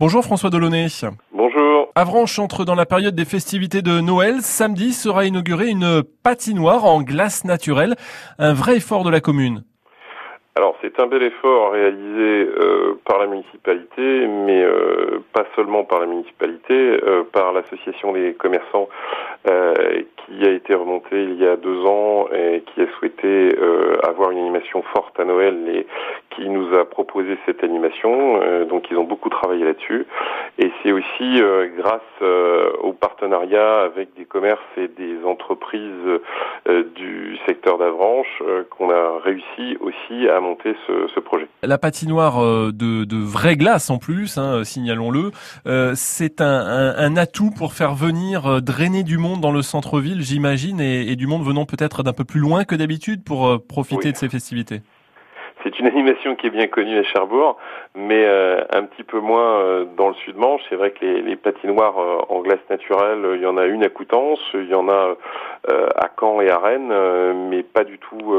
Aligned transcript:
Bonjour 0.00 0.24
François 0.24 0.50
Delaunay. 0.50 0.86
Bonjour. 1.30 1.92
Avranches 1.94 2.40
entre 2.40 2.64
dans 2.64 2.74
la 2.74 2.84
période 2.84 3.14
des 3.14 3.24
festivités 3.24 3.80
de 3.80 4.00
Noël. 4.00 4.40
Samedi 4.40 4.92
sera 4.92 5.24
inaugurée 5.24 5.68
une 5.68 6.02
patinoire 6.24 6.84
en 6.84 7.00
glace 7.00 7.44
naturelle. 7.44 7.94
Un 8.40 8.54
vrai 8.54 8.78
effort 8.78 9.04
de 9.04 9.10
la 9.10 9.20
commune. 9.20 9.62
Alors 10.56 10.76
c'est 10.82 11.00
un 11.00 11.06
bel 11.06 11.22
effort 11.22 11.72
réalisé 11.72 12.48
euh, 12.48 12.98
par 13.04 13.18
la 13.18 13.26
municipalité, 13.26 14.26
mais 14.26 14.62
euh, 14.62 15.20
pas 15.32 15.44
seulement 15.56 15.84
par 15.84 15.98
la 15.98 16.06
municipalité, 16.06 16.74
euh, 16.74 17.24
par 17.32 17.52
l'association 17.52 18.12
des 18.12 18.34
commerçants 18.34 18.88
qui 19.44 20.42
a 20.42 20.50
été 20.50 20.74
remontée 20.74 21.22
il 21.22 21.34
y 21.34 21.46
a 21.46 21.56
deux 21.56 21.84
ans 21.84 22.28
et 22.32 22.62
qui 22.62 22.80
a 22.80 22.86
souhaité 22.98 23.54
avoir 24.02 24.30
une 24.30 24.38
animation 24.38 24.82
forte 24.94 25.20
à 25.20 25.24
Noël 25.26 25.68
et 25.68 25.86
qui 26.36 26.48
nous 26.48 26.74
a 26.74 26.84
proposé 26.84 27.36
cette 27.46 27.62
animation. 27.64 28.40
donc 28.68 28.86
ils 28.90 28.96
ont 28.96 29.04
beaucoup 29.04 29.28
travaillé 29.28 29.64
là-dessus. 29.64 30.06
Et 30.58 30.70
c'est 30.82 30.92
aussi 30.92 31.42
grâce 31.76 32.22
au 32.82 32.92
partenariat 32.92 33.80
avec 33.80 34.14
des 34.14 34.24
commerces 34.24 34.60
et 34.76 34.88
des 34.88 35.24
entreprises 35.24 36.20
du 36.96 37.36
secteur 37.46 37.78
d'Avranches 37.78 38.42
qu'on 38.70 38.90
a 38.90 39.18
réussi 39.24 39.76
aussi 39.80 40.28
à 40.28 40.40
monter 40.40 40.74
ce, 40.86 41.20
projet. 41.20 41.46
La 41.62 41.78
patinoire 41.78 42.42
euh, 42.42 42.70
de, 42.72 43.04
de 43.04 43.16
vraie 43.16 43.56
glace 43.56 43.90
en 43.90 43.98
plus, 43.98 44.38
hein, 44.38 44.64
signalons-le, 44.64 45.30
euh, 45.66 45.92
c'est 45.94 46.40
un, 46.40 47.16
atout 47.16 47.50
pour 47.50 47.72
faire 47.72 47.94
venir 47.94 48.46
euh, 48.46 48.60
drainer 48.60 49.02
du 49.02 49.18
monde 49.18 49.40
dans 49.40 49.52
le 49.52 49.62
centre-ville, 49.62 50.22
j'imagine, 50.22 50.80
et, 50.80 51.16
du 51.16 51.26
monde 51.26 51.44
venant 51.44 51.64
peut-être 51.64 52.02
d'un 52.02 52.12
peu 52.12 52.24
plus 52.24 52.40
loin 52.40 52.64
que 52.64 52.74
d'habitude 52.74 53.22
pour 53.24 53.64
profiter 53.66 54.10
de 54.10 54.16
ces 54.16 54.28
festivités. 54.28 54.82
C'est 55.74 55.80
une 55.80 55.88
animation 55.88 56.36
qui 56.36 56.46
est 56.46 56.50
bien 56.50 56.68
connue 56.68 56.98
à 56.98 57.02
Cherbourg, 57.02 57.56
mais 57.96 58.24
un 58.26 58.84
petit 58.84 59.02
peu 59.02 59.18
moins 59.18 59.84
dans 59.96 60.08
le 60.08 60.14
sud-manche. 60.14 60.60
C'est 60.68 60.76
vrai 60.76 60.92
que 60.92 61.04
les, 61.04 61.22
les 61.22 61.36
patinoires 61.36 61.96
en 62.28 62.40
glace 62.42 62.60
naturelle, 62.70 63.26
il 63.34 63.40
y 63.40 63.46
en 63.46 63.56
a 63.56 63.66
une 63.66 63.82
à 63.82 63.88
Coutances, 63.88 64.40
il 64.54 64.68
y 64.68 64.74
en 64.74 64.88
a 64.88 65.16
à 65.68 66.08
Caen 66.18 66.40
et 66.40 66.48
à 66.50 66.58
Rennes, 66.58 66.94
mais 67.48 67.62
pas 67.64 67.82
du 67.82 67.98
tout 67.98 68.36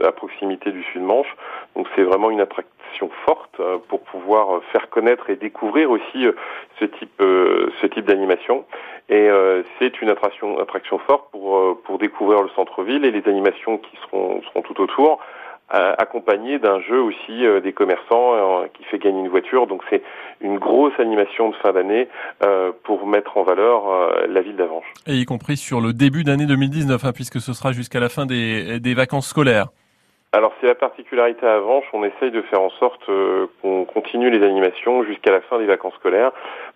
à 0.00 0.12
proximité 0.12 0.70
du 0.70 0.84
sud-manche. 0.84 1.34
Donc 1.74 1.88
c'est 1.96 2.02
vraiment 2.02 2.30
une 2.30 2.40
attraction 2.40 3.10
forte 3.24 3.60
euh, 3.60 3.78
pour 3.88 4.00
pouvoir 4.02 4.56
euh, 4.56 4.60
faire 4.72 4.90
connaître 4.90 5.30
et 5.30 5.36
découvrir 5.36 5.90
aussi 5.90 6.26
euh, 6.26 6.32
ce 6.78 6.84
type 6.84 7.10
ce 7.20 7.86
type 7.86 8.06
d'animation. 8.06 8.64
Et 9.08 9.28
c'est 9.78 10.00
une 10.00 10.08
attraction 10.08 10.58
attraction 10.60 10.98
forte 10.98 11.30
pour 11.30 11.82
pour 11.82 11.98
découvrir 11.98 12.42
le 12.42 12.48
centre-ville 12.50 13.04
et 13.04 13.10
les 13.10 13.26
animations 13.28 13.76
qui 13.76 13.96
seront 13.96 14.40
seront 14.42 14.62
tout 14.62 14.80
autour 14.80 15.20
accompagné 15.70 16.58
d'un 16.58 16.80
jeu 16.80 17.00
aussi 17.00 17.44
des 17.62 17.72
commerçants 17.72 18.64
qui 18.74 18.84
fait 18.84 18.98
gagner 18.98 19.20
une 19.20 19.28
voiture. 19.28 19.66
Donc 19.66 19.82
c'est 19.88 20.02
une 20.40 20.58
grosse 20.58 20.98
animation 20.98 21.50
de 21.50 21.54
fin 21.56 21.72
d'année 21.72 22.08
pour 22.82 23.06
mettre 23.06 23.36
en 23.36 23.44
valeur 23.44 24.26
la 24.28 24.40
ville 24.40 24.56
d'Avanches. 24.56 24.92
Et 25.06 25.14
y 25.14 25.24
compris 25.24 25.56
sur 25.56 25.80
le 25.80 25.92
début 25.92 26.24
d'année 26.24 26.46
2019, 26.46 27.04
hein, 27.04 27.12
puisque 27.12 27.40
ce 27.40 27.52
sera 27.52 27.72
jusqu'à 27.72 28.00
la 28.00 28.08
fin 28.08 28.26
des, 28.26 28.80
des 28.80 28.94
vacances 28.94 29.28
scolaires. 29.28 29.68
Alors 30.32 30.52
c'est 30.60 30.68
la 30.68 30.76
particularité 30.76 31.44
à 31.44 31.56
Avanche, 31.56 31.86
on 31.92 32.04
essaye 32.04 32.30
de 32.30 32.40
faire 32.42 32.62
en 32.62 32.70
sorte 32.70 33.00
euh, 33.08 33.48
qu'on 33.60 33.84
continue 33.84 34.30
les 34.30 34.46
animations 34.46 35.02
jusqu'à 35.02 35.32
la 35.32 35.40
fin 35.40 35.58
des 35.58 35.66
vacances 35.66 35.94
scolaires, 35.94 36.30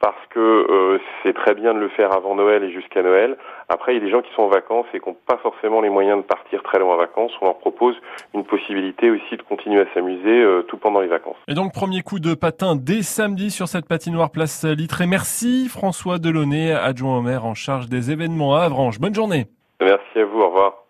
parce 0.00 0.20
que 0.28 0.38
euh, 0.38 1.00
c'est 1.22 1.32
très 1.32 1.54
bien 1.54 1.72
de 1.72 1.78
le 1.78 1.88
faire 1.88 2.12
avant 2.12 2.34
Noël 2.34 2.62
et 2.62 2.70
jusqu'à 2.70 3.02
Noël. 3.02 3.38
Après, 3.70 3.92
il 3.92 4.00
y 4.00 4.02
a 4.02 4.04
des 4.04 4.10
gens 4.10 4.20
qui 4.20 4.30
sont 4.34 4.42
en 4.42 4.48
vacances 4.48 4.84
et 4.92 5.00
qui 5.00 5.08
n'ont 5.08 5.16
pas 5.26 5.38
forcément 5.38 5.80
les 5.80 5.88
moyens 5.88 6.18
de 6.18 6.24
partir 6.24 6.62
très 6.62 6.78
loin 6.78 6.92
en 6.92 6.98
vacances. 6.98 7.32
On 7.40 7.46
leur 7.46 7.56
propose 7.56 7.96
une 8.34 8.44
possibilité 8.44 9.10
aussi 9.10 9.38
de 9.38 9.42
continuer 9.42 9.80
à 9.80 9.86
s'amuser 9.94 10.42
euh, 10.42 10.60
tout 10.68 10.76
pendant 10.76 11.00
les 11.00 11.08
vacances. 11.08 11.36
Et 11.48 11.54
donc 11.54 11.72
premier 11.72 12.02
coup 12.02 12.20
de 12.20 12.34
patin 12.34 12.76
dès 12.76 13.00
samedi 13.00 13.50
sur 13.50 13.66
cette 13.66 13.88
patinoire 13.88 14.30
place 14.30 14.66
Littré. 14.66 15.06
Merci 15.06 15.70
François 15.70 16.18
Delaunay, 16.18 16.72
adjoint 16.72 17.16
au 17.16 17.22
maire 17.22 17.46
en 17.46 17.54
charge 17.54 17.88
des 17.88 18.10
événements 18.10 18.56
à 18.56 18.64
Avranches. 18.64 19.00
Bonne 19.00 19.14
journée. 19.14 19.46
Merci 19.80 20.18
à 20.18 20.26
vous, 20.26 20.38
au 20.38 20.48
revoir. 20.48 20.84